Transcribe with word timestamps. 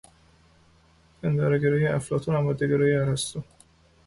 پندارهگرایی 1.21 1.87
افلاطون 1.87 2.35
و 2.35 2.41
ماده 2.41 2.67
گرایی 2.67 2.95
ارسطو 2.95 3.43